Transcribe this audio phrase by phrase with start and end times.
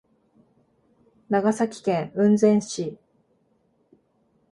[1.29, 2.97] 長崎県雲仙市